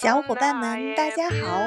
[0.00, 1.58] 小伙伴们，大家好，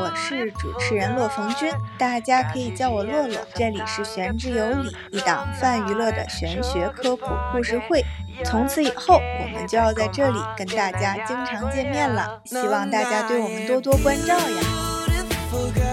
[0.00, 3.36] 我是主持人洛逢君，大家可以叫我洛洛。
[3.54, 8.02] 这里是玄之有理，一档泛娱乐的玄学科普故事会。
[8.42, 15.83] 从此以后，我们就要在这里跟大家经常见面了，希望大家对我们多多关照呀。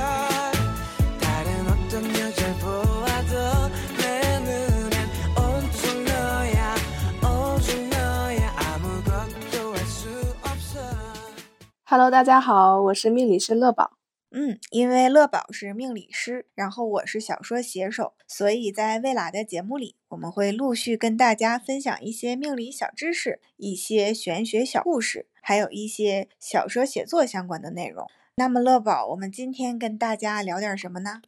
[11.92, 13.97] Hello，大家好，我是命理师乐宝。
[14.29, 28.07] 嗯，因为乐宝是命理师，然后我是小说写手，所以在未来的节目里，我们会陆续跟大家分享一些命理小知识、一些玄学小故事，还有一些小说写作相关的内容。
[28.36, 31.21] 那么，乐宝，我们今天跟大家聊点什么呢？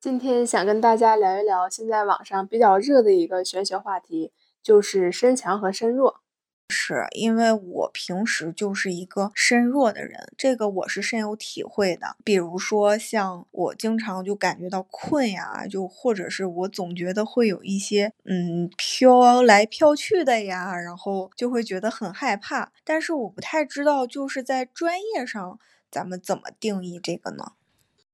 [0.00, 4.32] 今天想跟大家聊一聊现在网上比较热的一个玄学话题，
[4.62, 6.23] 就是身强和身弱。
[6.74, 12.16] 是因为我平时就是一个身弱的人，这个我是深有体会的。
[12.24, 22.72] 比如说，像我经常就感觉到困呀，就或者是我总觉得会有一些嗯飘来飘去的呀，然后就会觉得很害怕。
[22.82, 25.58] 但是我不太知道，就是在专业上
[25.90, 27.52] 咱们怎么定义这个呢？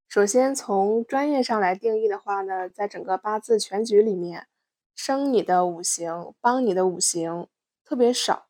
[0.06, 4.48] 首先从专业上来定义的话呢，在整个八字全局里面，
[4.94, 7.46] 生你的五行帮你的五行
[7.84, 8.49] 特别少。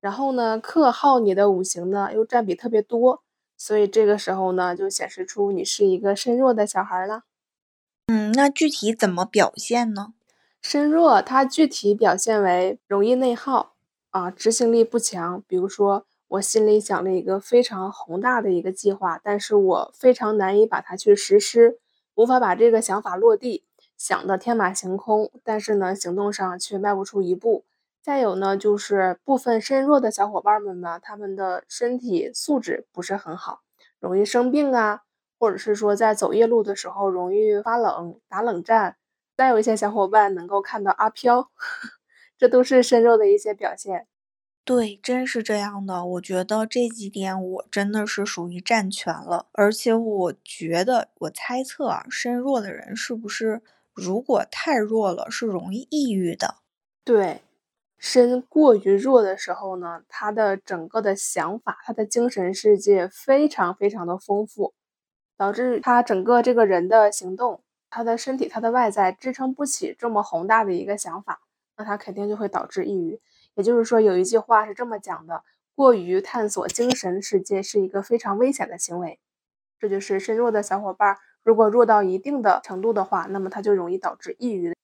[0.00, 3.22] 然后呢，克耗你的五行呢又占比特别多，
[3.56, 7.22] 所以这个时候呢就显示出你是一个身弱的小孩了。
[8.06, 10.14] 嗯，那具体怎么表现呢？
[10.62, 13.74] 身弱它具体表现为容易内耗
[14.10, 15.42] 啊，执行力不强。
[15.46, 21.78] 比如说，我心里想了一个非常宏大的一个计划，但是我非常难以把它去实施，
[22.14, 23.64] 无法把这个想法落地，
[23.96, 27.64] 想的天马行空，但是呢行动上却迈不出一步。
[28.02, 33.60] 再有呢，就是部分身弱的小伙伴们呢，他们的身体素质不是很好，
[33.98, 35.02] 容易生病啊，
[35.38, 38.96] 或者是说在走夜路的时候容易发冷、打冷战。
[39.36, 41.50] 再有一些小伙伴能够看到阿飘，
[42.36, 44.06] 这都是身弱的一些表现。
[44.64, 46.04] 对，真是这样的。
[46.04, 53.62] 我觉得这几点我真的是属于占全了，而且我觉得，我猜测啊，身弱的人是不是
[53.94, 56.56] 如果太弱了，是容易抑郁的？
[57.04, 57.40] 对。
[58.00, 64.72] 身过于弱的时候呢，他的整个的想法，他的精神世界非常非常的丰富，
[65.36, 71.40] 导致他整个这个人的行动，他的身体，他的外在支撑不起这么宏大的一个想法，
[71.76, 73.20] 那他肯定就会导致抑郁。
[73.54, 75.44] 也就是说，有一句话是这么讲的：
[75.74, 79.20] 过于探索精神世界是一个非常危险的行为。
[79.78, 84.74] 这就是身弱的小伙伴，如果弱到一定的程度的话，那么他就容易导致抑郁。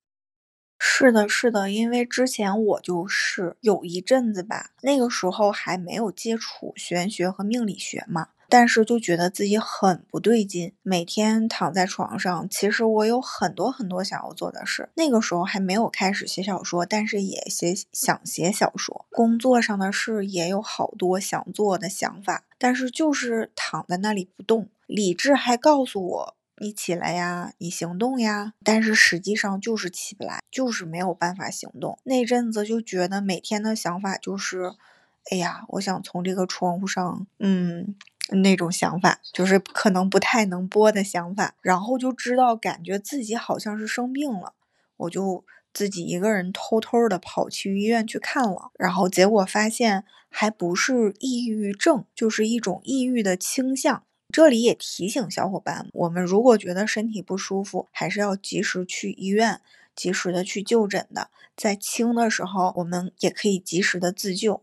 [0.99, 14.89] 是的，是的，因为之前我就是有一阵子吧，那个时候还没有接触玄学和命理学嘛，但是就觉得自己很不对劲，每天躺在床上，其实我有很多很多想要做的事。
[14.95, 19.05] 那个时候还没有开始写小说，但是也写想写小说。
[19.11, 26.36] 工作上的事也有好多想做的想法，但是就是躺在那里不动，理智还告诉我。
[26.59, 31.99] 你起来呀，你行动呀，但是实际上就是起不来，就是没有办法行动。
[32.05, 34.73] 那阵子就觉得每天的想法就是，
[35.31, 37.95] 哎呀，我想从这个窗户上，嗯，
[38.31, 41.55] 那种想法就是可能不太能播的想法。
[41.61, 44.55] 然后就知道感觉自己好像是生病了，
[44.97, 54.05] 我就自己一个人偷偷的跑去医院去看了，然后结果发现还不是抑郁症，就是一种抑郁的倾向。
[54.33, 59.63] 这里也提醒小伙伴，我们如果觉得身体不舒服，还是要及时去医院，
[59.95, 61.31] 及时的去就诊的。
[61.57, 64.63] 在轻的时候，我们也可以及时的自救。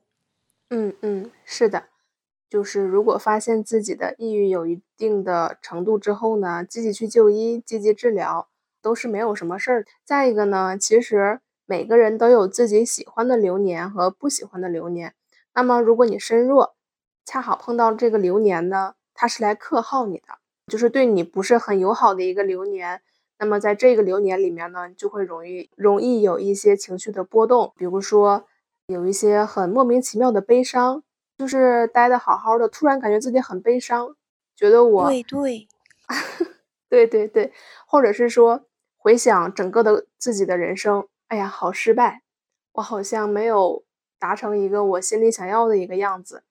[0.69, 1.85] 嗯嗯，是的，
[2.49, 8.47] 就是如果发现自己的抑郁有一定的程度之后呢，积极去就医，积极治疗，
[8.81, 9.85] 都是没有什么事儿。
[10.05, 15.15] 再一个呢，其实每个人都有自己喜欢的流年和不喜欢的流年。
[15.55, 16.75] 那么如果你身弱，
[17.25, 18.93] 恰好碰到这个流年呢？
[19.13, 20.37] 它是来克耗你的，
[20.67, 23.01] 就是对你不是很友好的一个流年。
[23.39, 28.45] 那么在这个流年里面呢，就会容易容易有一些情绪的波动，比如说
[28.87, 31.03] 有一些很莫名其妙的悲伤，
[31.37, 34.15] 就是待的好好的，突然感觉自己很悲伤，
[34.55, 35.67] 觉得我对对
[36.87, 37.53] 对对对，
[37.87, 42.21] 或者是说回想整个的自己的人生，哎呀，好失败，
[42.73, 43.83] 我好像没有
[44.19, 46.43] 达成一个我心里想要的一个样子。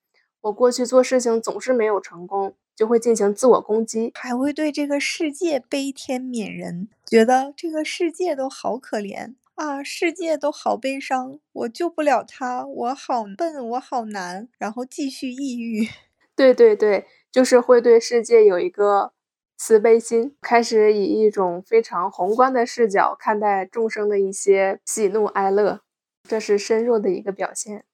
[0.42, 15.88] 我过去做事情总是没有成功，就会进行自我攻击，还会对这个世界悲天悯人，觉得这个世界都好可怜啊，世界都好悲伤，我救不了他，我好笨，我好难，然后继续抑郁。
[16.34, 19.12] 对对对，就是会对世界有一个
[19.56, 25.82] 慈悲心，开始以一种非常宏观的视角看待众生的一些喜怒哀乐，
[26.28, 27.84] 这是身弱的一个表现。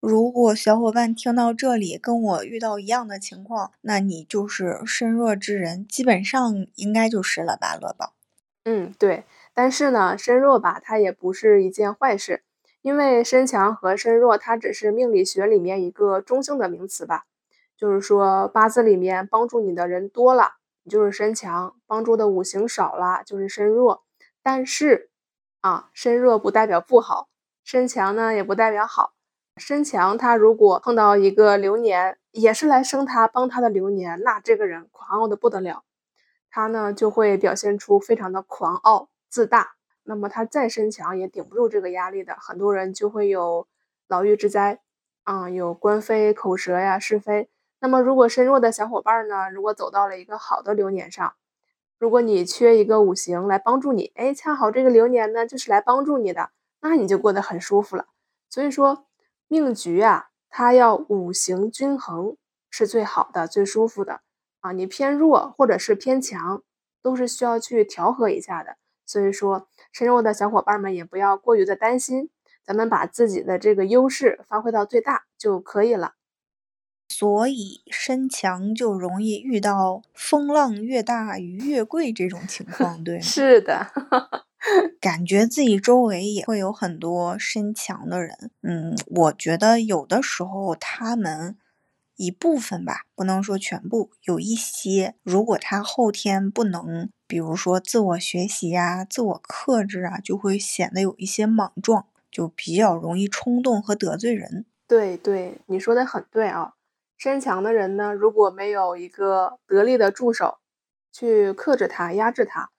[0.00, 8.12] 如果小伙伴听到这里跟我遇到一样的情况，那你就是身弱之人，基本上应该就是了吧，乐宝。
[8.64, 9.24] 嗯，对。
[9.54, 12.42] 但是呢，身弱吧，它也不是一件坏事，
[12.82, 17.24] 因为身强和身弱，它只是命理学里面一个中性的名词吧。
[17.76, 24.04] 就是说，八字里面帮助你的人多了，你就是身强；帮助的五行少了，就是身弱。
[24.42, 25.10] 但是
[25.62, 27.28] 啊，身弱不代表不好，
[27.64, 29.14] 身强呢也不代表好。
[29.58, 35.82] 身强，他如果碰到一个流年，也是来生他帮他的流年，那这个人狂傲的不得了，
[36.50, 39.76] 他呢就会表现出非常的狂傲自大。
[40.04, 43.66] 那么他再身强也顶不住这个压力的，很多人就会有
[44.06, 44.80] 牢狱之灾，
[45.24, 47.48] 啊，有官非、口舌呀、是非。
[47.80, 51.32] 那么如果身弱的小伙伴呢，如果走到了一个好的流年上，
[51.98, 56.50] 如果你缺一个五行来帮助你，哎，恰好这个流年呢就是来帮助你的，
[56.82, 58.04] 那你就过得很舒服了。
[58.50, 59.06] 所以说。
[59.48, 62.36] 命局啊，它要五行均衡
[62.70, 64.20] 是最好的、最舒服的
[64.60, 64.72] 啊。
[64.72, 66.62] 你偏弱或者是偏强，
[67.02, 68.76] 都是需要去调和一下的。
[69.04, 72.30] 所以说，身弱的小伙伴们也不要过于的担心，
[72.64, 76.14] 咱们把自己的这个优势发挥到最大就可以了。
[77.08, 83.22] 所以身强就容易遇到风浪越大鱼越贵这种情况，对吗？
[83.22, 83.92] 是的。
[85.00, 91.56] 感觉自己周围也会有很多身强的人，嗯，我觉得有的时候他们
[92.16, 104.64] 一部分吧，不能说全部，有一些如果他后天不能，比如说自我学习呀、自我克制啊，就会显得有一些莽撞，就比较容易冲动和得罪人。
[104.88, 106.74] 对对，你说的很对啊，
[107.18, 110.58] 身强的人呢，如果没有一个得力的助手
[111.12, 112.70] 去克制他、压制他。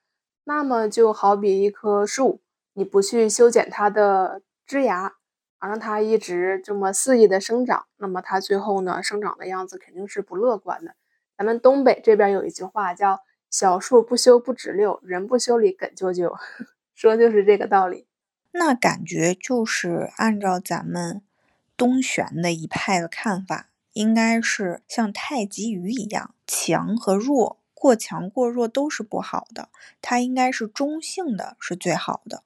[0.49, 2.39] 那么就好比一棵树，
[2.71, 5.15] 你不去修剪它的枝芽，
[5.57, 10.95] 啊，让它一直这么肆意的生长，那么它最后呢，生长的样子肯定是不乐观的。
[11.37, 13.19] 咱们东北这边有一句话叫
[13.51, 16.33] “小树不修不直溜，人不修理梗啾啾”，
[16.95, 18.07] 说就是这个道理。
[18.51, 21.21] 那感觉就是按照咱们
[21.75, 27.59] 东玄的一派的看法，应该是像太极鱼一样，强和弱。
[27.79, 29.69] 过强过弱都是不好的，
[30.01, 32.43] 它应该是中性的，是最好的。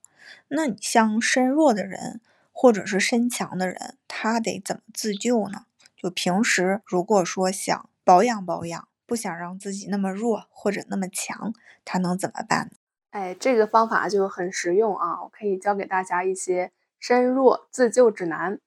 [0.49, 2.19] 那你像身弱的人，
[2.51, 5.65] 或者是身强的人，他得怎么自救呢？
[5.95, 11.53] 就平时如果说想保养保养，不想让自己那么弱或者那么强，
[11.85, 12.77] 他能怎么办呢？
[13.11, 15.23] 哎，这个方法就很实用啊！
[15.23, 18.59] 我可以教给大家一些身弱自救指南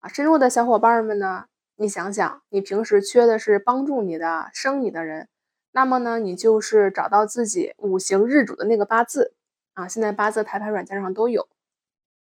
[0.00, 0.08] 啊。
[0.08, 1.46] 身弱的小伙伴们呢，
[1.76, 5.28] 你想想，你平时缺的是帮助你的、生你的人。
[5.76, 9.34] 那么呢，你就是找到自己五行日主的那个八字
[9.74, 11.48] 啊，现在八字排盘软件上都有。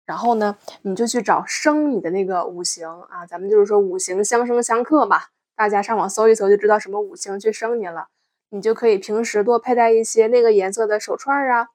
[0.07, 5.25] 然后呢，你就去找生你的那个五行啊，咱们就是说五行相生相克嘛。
[5.55, 8.07] 大家上网搜一搜就知道什么五行去生你了。
[8.49, 11.69] 你就可以平时多佩戴一些那个颜色的手串啊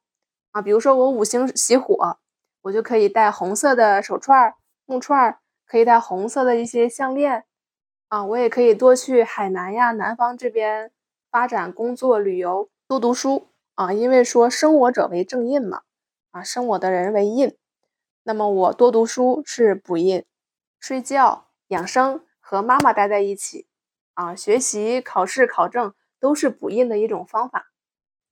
[0.51, 2.19] 啊，比如说我五行喜火，
[2.63, 4.53] 我就可以戴红色的手串、
[4.85, 7.45] 木串，可以戴红色的一些项链
[8.09, 8.25] 啊。
[8.25, 10.91] 我也可以多去海南呀、南方这边。
[11.31, 13.93] 发展工作、旅游，多读书啊！
[13.93, 15.82] 因为说生我者为正印嘛，
[16.31, 17.55] 啊，生我的人为印，
[18.23, 20.25] 那么我多读书是补印，
[20.81, 23.67] 睡觉、养生和妈妈待在一起
[24.15, 27.67] 啊，学习、考试、考证都是补印的一种方法，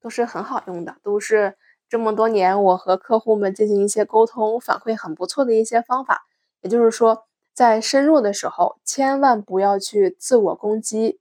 [0.01, 1.59] 都是很好用的，都是
[1.91, 6.27] 这么多年我和客户们进行一些沟通反馈很不错的一些方法。
[6.63, 11.21] 也就是说，在深入的时候，千万不要去自我攻击。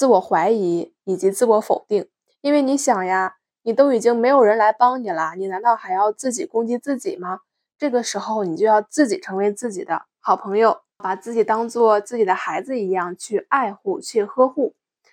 [0.00, 2.08] 自我怀疑以及自我否定，
[2.40, 7.40] 因为你想呀，你都已经没有人来帮你了，你难道还要自己攻击自己吗？
[7.76, 14.72] 这个时候，你就要自己成为自己的好朋友，把自己当做自己的孩子一样去爱护、去呵护。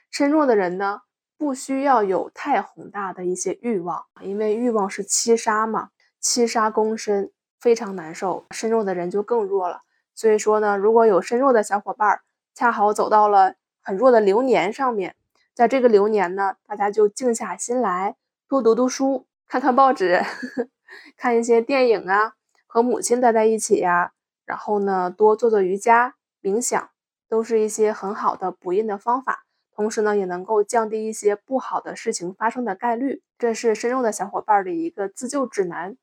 [0.09, 1.01] 身弱的人呢，
[1.37, 5.89] 不需要有太宏大的一些欲望，因为欲望是七杀嘛，
[6.21, 7.29] 七杀攻身，
[7.59, 8.45] 非常难受。
[8.51, 9.81] 身弱的人就更弱了。
[10.15, 12.21] 所以说呢，如果有身弱的小伙伴，
[12.55, 13.55] 恰好走到了。
[13.87, 15.15] 很弱的流年上面，
[15.53, 18.17] 在这个流年呢，大家就静下心来，
[18.49, 20.23] 多读读书，看看报纸，呵
[20.63, 20.69] 呵
[21.15, 22.33] 看一些电影啊，
[22.67, 24.11] 和母亲待在一起呀，
[24.45, 26.89] 然后呢，多做做瑜伽、冥想，
[27.29, 29.45] 都是一些很好的补印的方法。
[29.73, 33.21] 同时呢，也能够降低一些不好的事情发生的概率。
[33.37, 35.95] 这是深入的小伙伴的一个自救指南。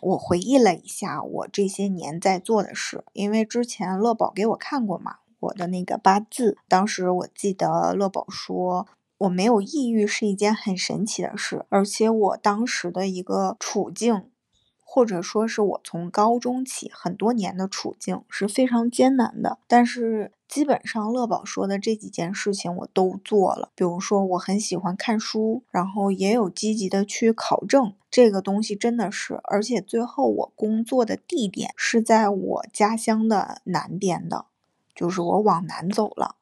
[0.00, 5.16] 我回忆了一下我这些年在做的事，因为之前乐宝给我看过嘛。
[5.42, 6.56] 我的那个八字。
[6.66, 8.86] 当时我记得乐宝说，
[9.18, 14.24] 我没有抑郁是一件很神奇的事，而且我当时的一个处境。
[14.94, 23.70] 或者说是我从高中起很多年的处境是非常艰难的，但是基本上乐宝说的这几件事情我都做了。
[23.74, 34.44] 比如说我很喜欢看书，然后也有积极的去考证，这个东西真的是，而且最后我工作的地点是在我家乡的南边的，
[34.94, 36.36] 就是我往南走了，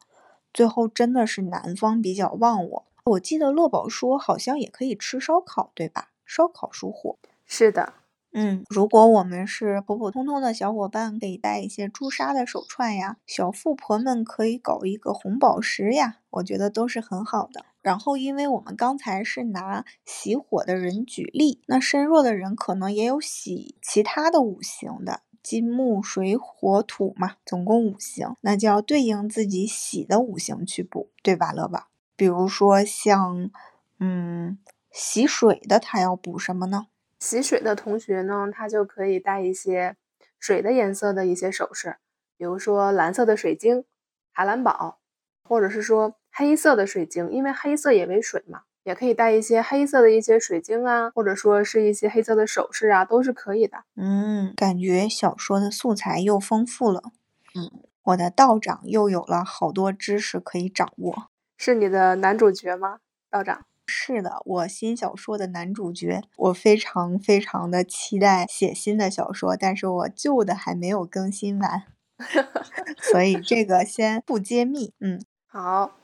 [0.53, 2.87] 最后真的是南方比较旺我。
[3.05, 6.11] 我记得乐宝说好像也可以吃烧烤，对吧？
[6.25, 7.95] 烧烤属火，是的。
[8.33, 17.65] 嗯，如果我们是普普通通的小伙伴，可以带一些朱砂的手串呀；小富婆们可以搞一个红宝石呀，我觉得都是很好的。
[17.83, 31.89] 然后，因为我们刚才是拿喜火的人举例，那身弱的人可能也有喜其他的五行的金木水火土嘛，总共五行，那就要对应自己喜的五行去补，对吧，乐宝？
[32.17, 33.51] 比如说像，
[33.99, 34.59] 嗯，
[34.91, 36.89] 喜水的，他要补什么呢？
[37.19, 39.97] 喜水的同学呢，他就可以带一些
[40.39, 41.97] 水的颜色的一些首饰，
[42.37, 43.85] 比如说蓝色的水晶、
[44.33, 45.01] 海蓝宝，
[45.45, 53.85] 或者是说黑色的水晶，因为黑色也为水嘛，也可以带一些黑色的一些水晶啊，或者说是一些黑色的首饰啊，都是可以的。
[53.97, 57.03] 嗯，感觉小说的素材又丰富了。
[57.55, 57.71] 嗯，
[58.05, 61.31] 我的道长又有了好多知识可以掌握。
[61.57, 63.67] 是你的男主角吗，道长？
[63.87, 71.83] 是的，我新小说的男主角，我非常非常的期待写新的小说，但是我旧的还没有更新完，
[73.03, 74.95] 所以这个先不揭秘。
[75.01, 76.00] 嗯，好。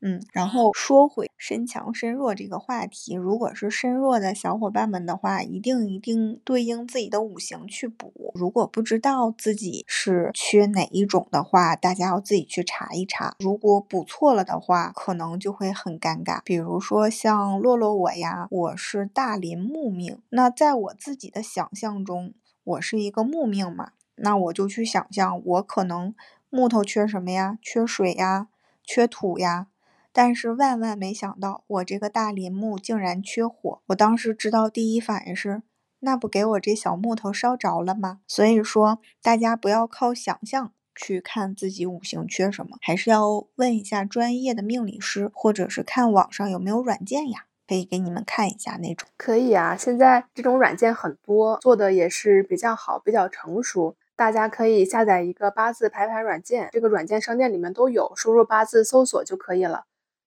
[0.00, 8.32] 嗯，然后说回身强身弱这个话题，如果是身弱的小伙伴们的话，一定一定对应自己的五行去补。
[8.34, 13.34] 如果不知道自己是缺哪一种的话，大家要自己去查一查。
[13.38, 16.40] 如果补错了的话，可能就会很尴尬。
[16.44, 26.14] 比如说像洛洛我呀，我是大林木命，那在我自己的想象中，我是一个木命嘛，那我就去想象我可能
[26.50, 27.58] 木头缺什么呀？
[27.62, 28.48] 缺水呀？
[28.88, 29.66] 缺土呀？
[30.14, 33.82] 但是万万没想到，我这个大林木竟然缺火。
[33.88, 35.62] 我当时知道第一反应是，
[35.98, 38.20] 那不给我这小木头烧着了吗？
[38.26, 49.06] 所以说，大家不要靠想象去看自己五行缺什么，还是要问一下专业的命理师，或者是看网上有没有软件呀，可以给你们看一下那种。
[49.18, 53.94] 可以啊，现在这种软件很多，做的也是比较好，比较成熟。
[54.18, 59.84] 大家可以下载一个八字排盘软件，这个软件商店里面都有，输入八字搜索就可以了。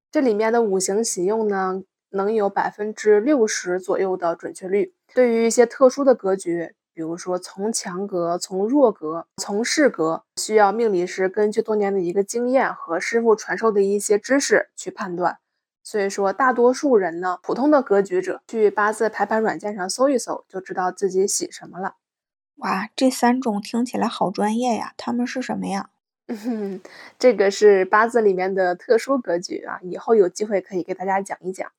[0.09, 4.93] 这里面的五行喜用呢，能有百分之六十左右的准确率。
[5.13, 15.39] 对于一些特殊的格局，比如说从强格、从弱格、从势格，需要命理师根据多年的一个经验和师傅传授的一些知识去判断。
[15.83, 21.95] 所以说，大多数人呢，普通的格局者去八字排盘软件上搜一搜，就知道自己喜什么了。
[22.61, 24.93] 哇，这三种听起来好专业呀！
[24.97, 25.89] 他们是什么呀？
[26.29, 26.79] 嗯
[27.19, 31.69] 这个是八字里面的特殊格局啊，以后有机会可以给大家讲一讲。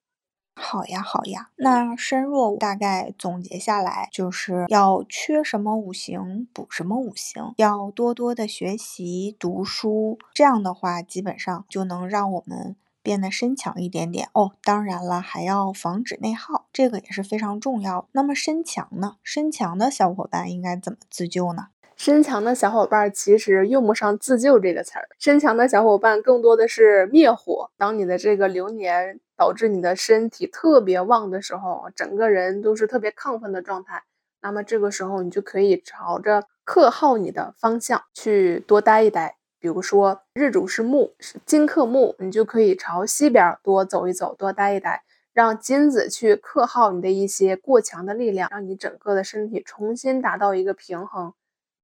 [0.54, 1.50] 好呀，好呀。
[1.56, 14.52] 那身弱大概总结下来，就是要缺什么五行补什么五行，要多多的学习读书，这样的话基本上就能让我们变得身强一点点哦。
[14.62, 18.08] 当然了，还要防止内耗，这个也是非常重要。
[18.12, 19.16] 那么身强呢？
[19.22, 21.68] 身强的小伙伴应该怎么自救呢？
[21.94, 27.70] 身强的小伙伴其实用不上自救这个词儿，身强的小伙伴更多的是灭火。
[27.76, 34.02] 当你的这个流年导致你的身体特别旺的时候，整个人都是特别亢奋的状态，
[34.40, 39.36] 那么这个时候你就可以朝着克耗你的方向去多待一待。
[39.62, 41.14] 比如说日主是木，
[41.46, 51.32] 金克木，你就可以朝西边多走一走，多待一待，让金子去克耗你的一些过强的力量，让你整个的身体重新达到一个平衡。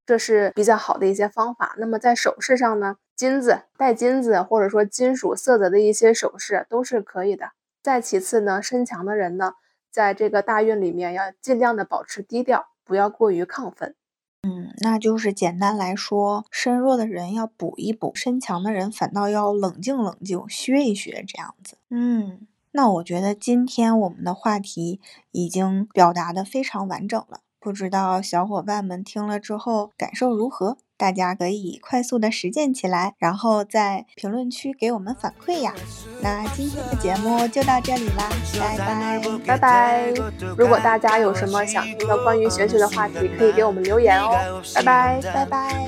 [0.05, 1.73] 这是比较好的一些方法。
[1.77, 7.51] 那么在首饰上呢，金子带金子或者说金属色泽的一些首饰都是可以的。
[7.81, 9.53] 再其次呢，身强的人呢，
[9.89, 13.95] 在这个大运里面要尽量的保持低调，不要过于亢奋。
[14.43, 21.77] 嗯，那就是简单来说，身弱的人要补一补，身强的人反倒要冷静冷静，削一削这样子。
[21.89, 27.41] 嗯，那我觉得今天我们的话题已经表达的非常完整了。
[27.59, 30.77] 不知道小伙伴们听了之后感受如何？
[30.99, 35.73] 大家可以快速的实践起来然后在评论区给我们反馈呀。
[36.21, 38.29] 那今天的节目就到这里啦
[38.59, 39.21] 拜拜。
[39.47, 40.13] 拜拜。
[40.57, 44.61] 如果大家有什么想听的关于玄学的话题可以给我们留言哦。
[44.75, 45.21] 拜拜。
[45.33, 45.87] 拜拜。